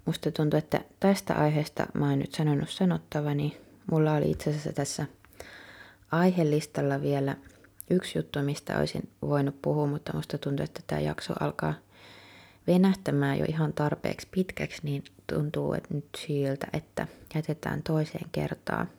[0.06, 3.58] Musta tuntuu, että tästä aiheesta mä oon nyt sanonut sanottavani.
[3.92, 5.06] Mulla oli itse asiassa tässä
[6.12, 7.36] aihelistalla vielä
[7.90, 11.74] yksi juttu, mistä olisin voinut puhua, mutta musta tuntuu, että tämä jakso alkaa
[12.70, 15.04] venähtämään jo ihan tarpeeksi pitkäksi, niin
[15.34, 18.90] tuntuu että nyt siltä, että jätetään toiseen kertaan.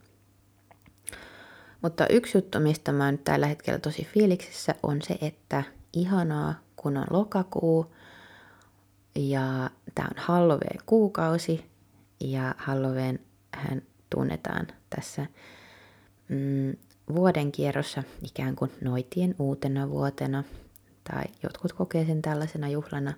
[1.82, 6.96] Mutta yksi juttu, mistä mä nyt tällä hetkellä tosi fiiliksissä, on se, että ihanaa, kun
[6.96, 7.94] on lokakuu
[9.14, 11.64] ja tämä on Halloween kuukausi
[12.20, 13.18] ja Halloween
[13.54, 15.26] hän tunnetaan tässä
[16.28, 16.76] mm,
[17.14, 20.44] vuoden kierrossa ikään kuin noitien uutena vuotena
[21.04, 23.12] tai jotkut kokee sen tällaisena juhlana.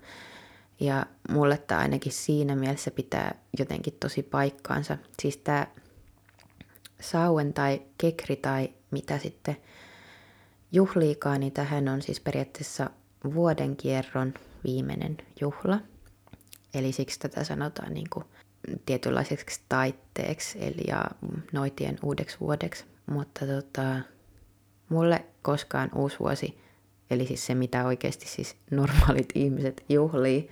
[0.82, 4.98] Ja mulle tämä ainakin siinä mielessä pitää jotenkin tosi paikkaansa.
[5.22, 5.66] Siis tämä
[7.00, 9.56] sauen tai kekri tai mitä sitten
[10.72, 12.90] juhliikaan, niin tähän on siis periaatteessa
[13.34, 15.80] vuoden kierron viimeinen juhla.
[16.74, 18.24] Eli siksi tätä sanotaan niin kuin
[18.86, 21.04] tietynlaiseksi taitteeksi eli ja
[21.52, 22.84] noitien uudeksi vuodeksi.
[23.06, 24.00] Mutta tota,
[24.88, 26.58] mulle koskaan uusi vuosi,
[27.12, 30.48] eli siis se mitä oikeasti siis normaalit ihmiset juhlii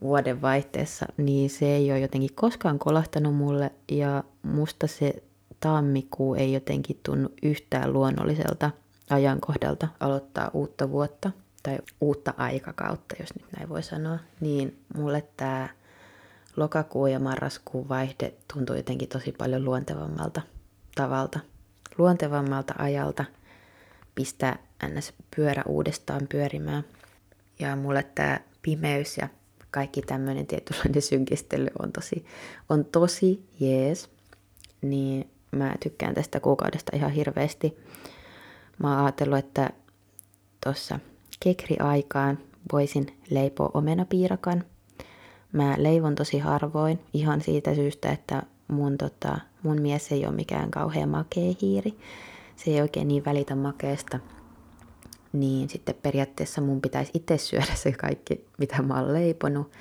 [0.00, 3.70] vuoden vaihteessa, niin se ei ole jotenkin koskaan kolahtanut mulle.
[3.88, 5.22] Ja musta se
[5.60, 8.70] tammikuu ei jotenkin tunnu yhtään luonnolliselta
[9.10, 11.30] ajankohdalta aloittaa uutta vuotta
[11.62, 15.68] tai uutta aikakautta, jos nyt näin voi sanoa, niin mulle tämä
[16.56, 20.42] lokakuu ja marraskuun vaihde tuntuu jotenkin tosi paljon luontevammalta
[20.94, 21.40] tavalta,
[21.98, 23.24] luontevammalta ajalta
[24.18, 25.12] pistää ns.
[25.36, 26.84] pyörä uudestaan pyörimään.
[27.58, 29.28] Ja mulle tämä pimeys ja
[29.70, 32.24] kaikki tämmöinen tietynlainen synkistely on tosi,
[32.68, 34.10] on tosi jees.
[34.82, 37.78] Niin mä tykkään tästä kuukaudesta ihan hirveästi.
[38.78, 39.70] Mä oon ajatellut, että
[40.64, 40.98] tuossa
[41.40, 42.38] kekri-aikaan
[42.72, 44.64] voisin leipoa omenapiirakan.
[45.52, 50.70] Mä leivon tosi harvoin ihan siitä syystä, että mun, tota, mun mies ei ole mikään
[50.70, 51.98] kauhean makea hiiri.
[52.58, 54.20] Se ei oikein niin välitä makeesta.
[55.32, 59.72] Niin sitten periaatteessa mun pitäisi itse syödä se kaikki, mitä mä oon leiponut.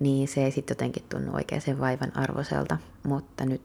[0.00, 2.78] Niin se ei sitten jotenkin tunnu oikein sen vaivan arvoiselta.
[3.06, 3.62] Mutta nyt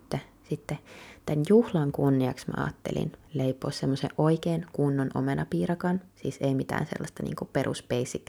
[0.50, 0.78] sitten
[1.26, 6.02] tämän juhlan kunniaksi mä ajattelin leipoa semmoisen oikein kunnon omenapiirakan.
[6.16, 8.28] Siis ei mitään sellaista niinku perus basic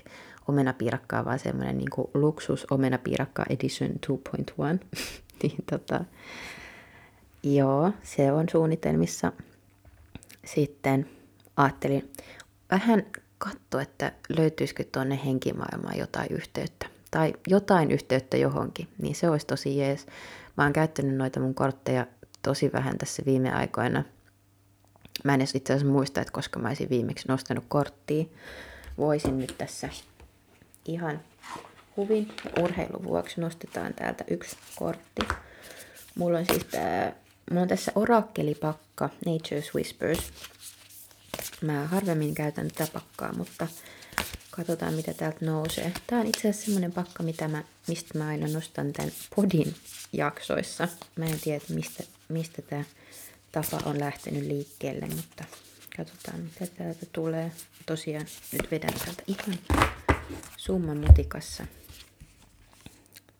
[0.48, 4.86] omenapiirakkaa, vaan semmoinen niinku luksus omenapiirakka edition 2.1.
[5.42, 6.04] niin tota,
[7.42, 9.32] joo, se on suunnitelmissa.
[10.54, 11.10] Sitten
[11.56, 12.12] ajattelin
[12.70, 13.06] vähän
[13.38, 16.86] katsoa, että löytyisikö tuonne henkimaailmaan jotain yhteyttä.
[17.10, 20.06] Tai jotain yhteyttä johonkin, niin se olisi tosi jees.
[20.56, 22.06] Mä oon käyttänyt noita mun kortteja
[22.42, 24.04] tosi vähän tässä viime aikoina.
[25.24, 28.24] Mä en edes itse asiassa muista, että koska mä olisin viimeksi nostanut korttia.
[28.98, 29.88] Voisin nyt tässä
[30.84, 31.20] ihan
[31.96, 35.28] huvin ja urheilun vuoksi nostetaan täältä yksi kortti.
[36.14, 37.12] Mulla on siis tää,
[37.50, 40.32] mulla on tässä orakkelipakka Nature's Whispers.
[41.60, 43.66] Mä harvemmin käytän tätä pakkaa, mutta
[44.50, 45.92] katsotaan mitä täältä nousee.
[46.06, 49.74] Tää on itse asiassa semmonen pakka, mitä mä, mistä mä aina nostan tämän podin
[50.12, 50.88] jaksoissa.
[51.16, 52.84] Mä en tiedä, mistä, mistä tämä
[53.52, 55.44] tapa on lähtenyt liikkeelle, mutta
[55.96, 57.52] katsotaan mitä täältä tulee.
[57.86, 59.58] Tosiaan nyt vedän täältä ihan
[60.56, 61.66] summan mutikassa.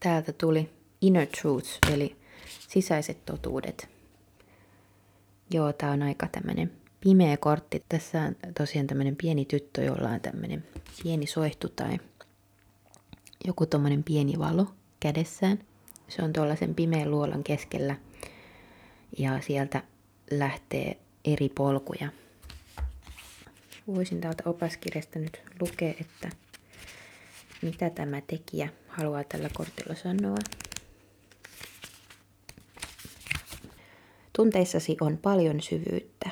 [0.00, 2.16] Täältä tuli Inner Truths, eli
[2.68, 3.97] sisäiset totuudet.
[5.50, 7.84] Joo, tää on aika tämmönen pimeä kortti.
[7.88, 10.64] Tässä on tosiaan tämmönen pieni tyttö, jolla on tämmönen
[11.02, 11.98] pieni soihtu tai
[13.44, 14.66] joku tommonen pieni valo
[15.00, 15.58] kädessään.
[16.08, 17.96] Se on tuollaisen pimeän luolan keskellä
[19.18, 19.82] ja sieltä
[20.30, 22.08] lähtee eri polkuja.
[23.86, 26.30] Voisin täältä opaskirjasta nyt lukea, että
[27.62, 30.36] mitä tämä tekijä haluaa tällä kortilla sanoa.
[34.38, 36.30] Tunteissasi on paljon syvyyttä.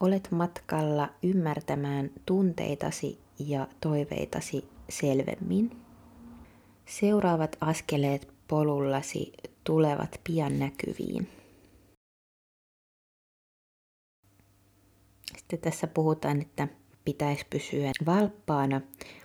[0.00, 5.70] Olet matkalla ymmärtämään tunteitasi ja toiveitasi selvemmin.
[6.86, 9.32] Seuraavat askeleet polullasi
[9.64, 11.28] tulevat pian näkyviin.
[15.36, 16.68] Sitten tässä puhutaan, että
[17.04, 18.80] pitäisi pysyä valppaana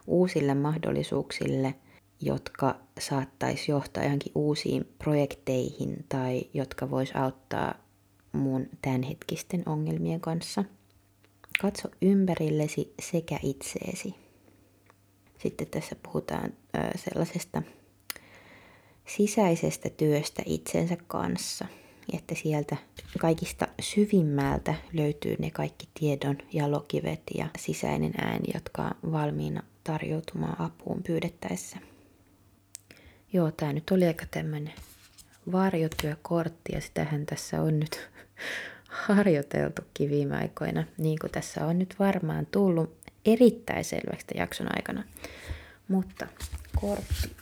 [0.07, 1.75] uusille mahdollisuuksille,
[2.21, 7.75] jotka saattaisi johtaa johonkin uusiin projekteihin tai jotka vois auttaa
[8.31, 10.63] mun tämänhetkisten ongelmien kanssa.
[11.61, 14.15] Katso ympärillesi sekä itseesi.
[15.37, 16.53] Sitten tässä puhutaan
[16.95, 17.61] sellaisesta
[19.05, 21.65] sisäisestä työstä itsensä kanssa,
[22.13, 22.77] että sieltä
[23.19, 31.03] kaikista syvimmältä löytyy ne kaikki tiedon jalokivet ja sisäinen ääni, jotka on valmiina tarjoutumaan apuun
[31.03, 31.77] pyydettäessä.
[33.33, 34.73] Joo, tämä nyt oli aika tämmöinen
[35.51, 38.09] varjotyökortti ja sitähän tässä on nyt
[39.07, 45.03] harjoiteltukin viime aikoina, niin kuin tässä on nyt varmaan tullut erittäin selväksi jakson aikana.
[45.87, 46.27] Mutta
[46.81, 47.35] kortti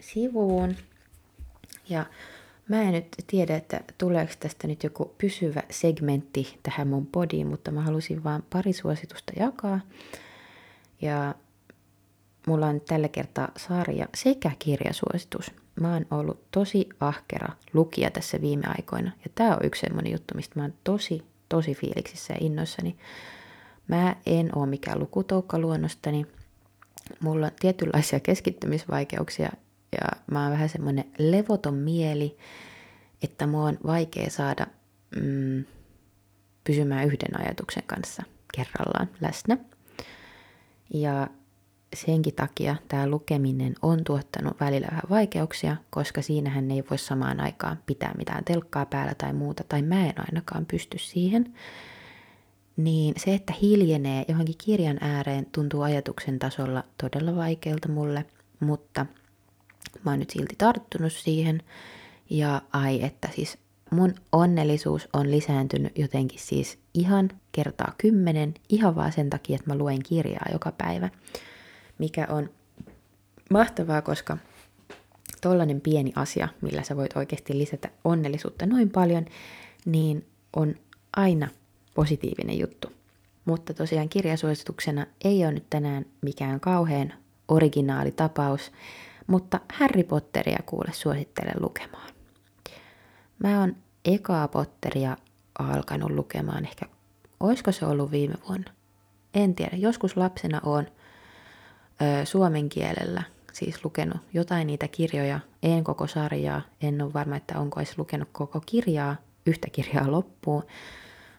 [0.00, 0.76] sivuun.
[1.88, 2.06] Ja
[2.68, 7.70] mä en nyt tiedä, että tuleeko tästä nyt joku pysyvä segmentti tähän mun podiin, mutta
[7.70, 9.80] mä halusin vaan pari suositusta jakaa.
[11.00, 11.34] Ja
[12.46, 15.52] mulla on tällä kertaa sarja sekä kirjasuositus.
[15.80, 19.10] Mä oon ollut tosi ahkera lukija tässä viime aikoina.
[19.24, 22.96] Ja tää on yksi semmonen juttu, mistä mä oon tosi, tosi fiiliksissä ja innoissani.
[23.88, 26.26] Mä en oo mikään lukutoukka luonnostani.
[27.20, 29.50] Mulla on tietynlaisia keskittymisvaikeuksia
[29.92, 32.36] ja mä oon vähän semmonen levoton mieli,
[33.22, 34.66] että mua on vaikea saada
[35.22, 35.64] mm,
[36.64, 38.22] pysymään yhden ajatuksen kanssa
[38.54, 39.58] kerrallaan läsnä.
[40.94, 41.28] Ja
[41.94, 47.78] senkin takia tämä lukeminen on tuottanut välillä vähän vaikeuksia, koska siinähän ei voi samaan aikaan
[47.86, 51.54] pitää mitään telkkaa päällä tai muuta, tai mä en ainakaan pysty siihen.
[52.76, 58.24] Niin se, että hiljenee johonkin kirjan ääreen, tuntuu ajatuksen tasolla todella vaikealta mulle,
[58.60, 59.06] mutta
[60.04, 61.62] mä oon nyt silti tarttunut siihen.
[62.30, 63.58] Ja ai, että siis
[63.90, 69.78] mun onnellisuus on lisääntynyt jotenkin siis ihan kertaa kymmenen, ihan vaan sen takia, että mä
[69.78, 71.10] luen kirjaa joka päivä
[71.98, 72.50] mikä on
[73.50, 74.38] mahtavaa, koska
[75.40, 79.26] tollainen pieni asia, millä sä voit oikeasti lisätä onnellisuutta noin paljon,
[79.84, 80.26] niin
[80.56, 80.74] on
[81.16, 81.48] aina
[81.94, 82.92] positiivinen juttu.
[83.44, 87.12] Mutta tosiaan kirjasuosituksena ei ole nyt tänään mikään kauhean
[87.48, 88.72] originaalitapaus,
[89.26, 92.10] mutta Harry Potteria kuule suosittelen lukemaan.
[93.38, 95.16] Mä oon ekaa Potteria
[95.58, 96.86] alkanut lukemaan ehkä,
[97.40, 98.70] oisko se ollut viime vuonna?
[99.34, 100.86] En tiedä, joskus lapsena on–
[102.02, 103.22] ö, suomen kielellä
[103.54, 108.28] siis lukenut jotain niitä kirjoja, en koko sarjaa, en ole varma, että onko edes lukenut
[108.32, 110.62] koko kirjaa, yhtä kirjaa loppuun,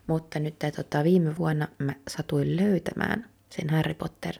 [0.07, 4.35] mutta nyt tota, viime vuonna mä satuin löytämään sen Harry Potter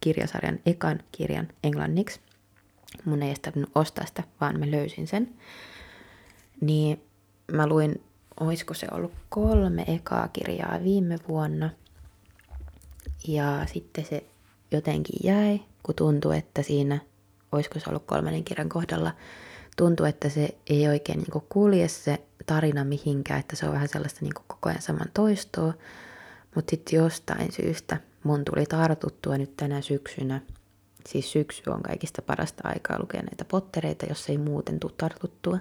[0.00, 2.20] kirjasarjan ekan kirjan englanniksi.
[3.04, 5.34] Mun ei edes ostaa sitä, vaan mä löysin sen.
[6.60, 7.02] Niin
[7.52, 8.02] mä luin,
[8.40, 11.70] oisko se ollut kolme ekaa kirjaa viime vuonna.
[13.28, 14.24] Ja sitten se
[14.74, 16.98] jotenkin jäi, kun tuntui, että siinä,
[17.52, 19.12] olisiko se ollut kolmannen kirjan kohdalla,
[19.76, 24.20] tuntui, että se ei oikein niin kulje se tarina mihinkään, että se on vähän sellaista
[24.22, 25.74] niin koko ajan saman toistoa.
[26.54, 30.40] Mutta sitten jostain syystä mun tuli tartuttua nyt tänä syksynä,
[31.08, 35.58] siis syksy on kaikista parasta aikaa lukea näitä pottereita, jos ei muuten tule tartuttua,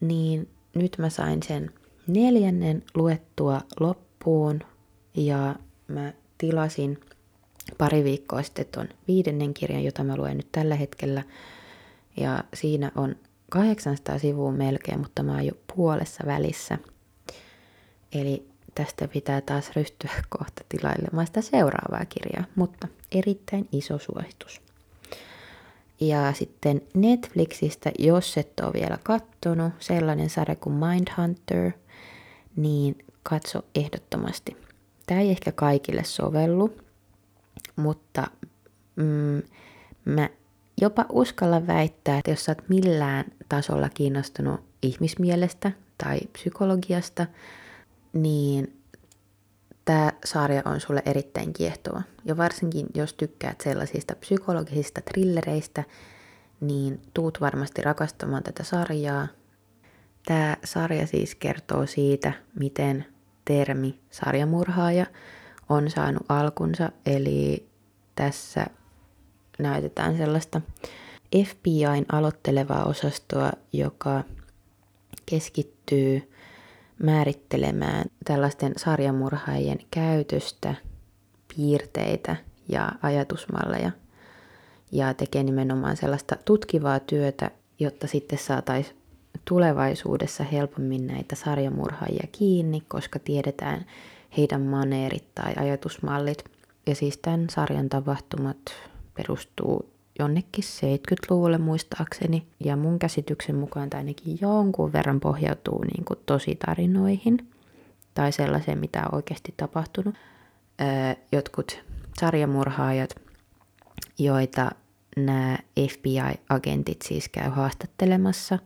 [0.00, 1.70] niin nyt mä sain sen
[2.06, 4.60] neljännen luettua loppuun
[5.14, 5.56] ja
[5.88, 7.00] mä tilasin
[7.78, 11.22] pari viikkoa sitten tuon viidennen kirjan, jota mä luen nyt tällä hetkellä.
[12.16, 13.16] Ja siinä on
[13.50, 16.78] 800 sivua melkein, mutta mä oon jo puolessa välissä.
[18.12, 24.60] Eli tästä pitää taas ryhtyä kohta tilailemaan sitä seuraavaa kirjaa, mutta erittäin iso suositus.
[26.00, 31.72] Ja sitten Netflixistä, jos et ole vielä kattonut, sellainen sarja kuin Mindhunter,
[32.56, 34.56] niin katso ehdottomasti.
[35.06, 36.76] Tämä ei ehkä kaikille sovellu,
[37.76, 38.26] mutta
[38.96, 39.42] mm,
[40.04, 40.28] mä
[40.80, 47.26] jopa uskalla väittää, että jos sä oot millään tasolla kiinnostunut ihmismielestä tai psykologiasta,
[48.12, 48.80] niin
[49.84, 52.02] tämä sarja on sulle erittäin kiehtova.
[52.24, 55.84] Ja varsinkin jos tykkäät sellaisista psykologisista trillereistä,
[56.60, 59.28] niin tuut varmasti rakastamaan tätä sarjaa.
[60.26, 63.04] Tämä sarja siis kertoo siitä, miten
[63.44, 65.06] termi sarjamurhaaja–
[65.68, 67.68] on saanut alkunsa, eli
[68.14, 68.66] tässä
[69.58, 70.60] näytetään sellaista
[71.36, 74.24] FBIn aloittelevaa osastoa, joka
[75.26, 76.30] keskittyy
[77.02, 80.74] määrittelemään tällaisten sarjamurhaajien käytöstä,
[81.56, 82.36] piirteitä
[82.68, 83.90] ja ajatusmalleja.
[84.92, 88.96] Ja tekee nimenomaan sellaista tutkivaa työtä, jotta sitten saataisiin
[89.44, 93.86] tulevaisuudessa helpommin näitä sarjamurhaajia kiinni, koska tiedetään
[94.36, 96.44] heidän maneerit tai ajatusmallit.
[96.86, 98.58] Ja siis tämän sarjan tapahtumat
[99.14, 102.46] perustuu jonnekin 70-luvulle muistaakseni.
[102.64, 107.48] Ja mun käsityksen mukaan tämä ainakin jonkun verran pohjautuu niin kuin tositarinoihin
[108.14, 110.14] tai sellaiseen, mitä on oikeasti tapahtunut.
[110.80, 111.84] Öö, jotkut
[112.20, 113.14] sarjamurhaajat,
[114.18, 114.70] joita
[115.16, 115.58] nämä
[115.90, 118.58] FBI-agentit siis käy haastattelemassa,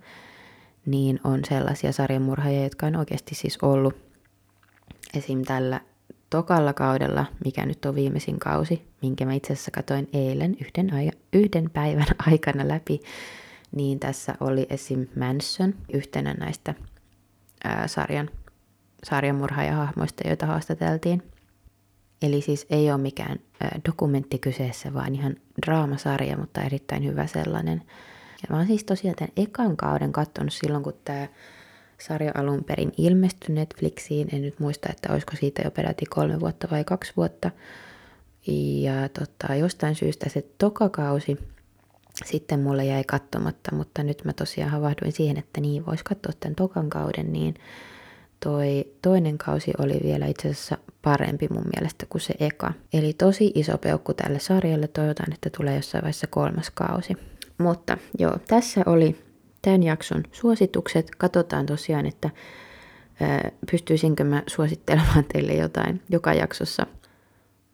[0.86, 4.07] niin on sellaisia sarjamurhaajia, jotka on oikeasti siis ollut
[5.14, 5.42] esim.
[5.42, 5.80] tällä
[6.30, 11.12] tokalla kaudella, mikä nyt on viimeisin kausi, minkä mä itse asiassa katsoin eilen yhden, aja,
[11.32, 13.00] yhden päivän aikana läpi,
[13.76, 15.06] niin tässä oli esim.
[15.16, 16.74] Manson yhtenä näistä
[17.64, 18.30] ää, sarjan,
[19.04, 21.22] sarjamurhaajahahmoista, joita haastateltiin.
[22.22, 25.36] Eli siis ei ole mikään ää, dokumentti kyseessä, vaan ihan
[25.66, 27.82] draamasarja, mutta erittäin hyvä sellainen.
[28.42, 31.28] Ja mä oon siis tosiaan tämän ekan kauden katsonut silloin, kun tämä
[32.00, 34.28] sarja alun perin ilmestyi Netflixiin.
[34.32, 37.50] En nyt muista, että olisiko siitä jo peräti kolme vuotta vai kaksi vuotta.
[38.82, 41.38] Ja tota, jostain syystä se tokakausi
[42.24, 46.54] sitten mulle jäi katsomatta, mutta nyt mä tosiaan havahduin siihen, että niin voisi katsoa tämän
[46.54, 47.54] tokan kauden, niin
[48.40, 52.72] toi toinen kausi oli vielä itse asiassa parempi mun mielestä kuin se eka.
[52.92, 57.14] Eli tosi iso peukku tälle sarjalle, toivotaan, että tulee jossain vaiheessa kolmas kausi.
[57.58, 59.27] Mutta joo, tässä oli
[59.68, 61.10] tämän jakson suositukset.
[61.18, 62.30] Katsotaan tosiaan, että
[63.70, 66.86] pystyisinkö mä suosittelemaan teille jotain joka jaksossa.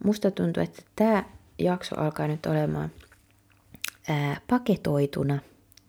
[0.03, 1.23] Musta tuntuu, että tämä
[1.59, 2.91] jakso alkaa nyt olemaan
[4.47, 5.39] paketoituna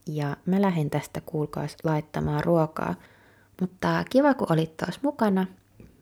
[0.06, 2.94] ja mä lähden tästä kuulkaas laittamaan ruokaa.
[3.60, 5.46] Mutta kiva, kun olit taas mukana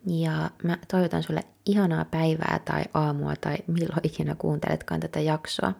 [0.07, 5.73] ja mä toivotan sulle ihanaa päivää tai aamua tai milloin ikinä kuunteletkaan tätä jaksoa.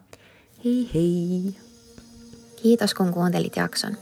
[0.65, 1.57] Hei hei!
[2.63, 3.97] Kiitos kun kuuntelit jakson.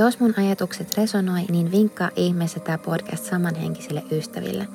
[0.00, 4.68] Jos mun ajatukset resonoi, niin vinkkaa ihmeessä tämä podcast samanhenkisille ystäville.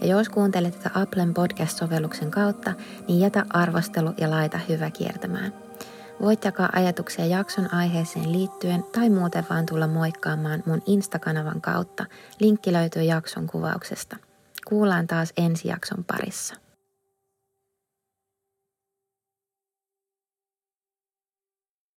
[0.00, 2.72] Ja jos kuuntelet tätä Applen podcast-sovelluksen kautta,
[3.08, 5.54] niin jätä arvostelu ja laita hyvä kiertämään.
[6.20, 12.06] Voit jakaa ajatuksia jakson aiheeseen liittyen tai muuten vaan tulla moikkaamaan mun Insta-kanavan kautta.
[12.40, 14.16] Linkki löytyy jakson kuvauksesta.
[14.68, 16.61] Kuullaan taas ensi jakson parissa.